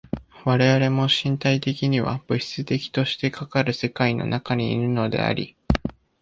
[0.45, 5.55] 我々も身体的には物質的としてかかる世界の中にいるのであり、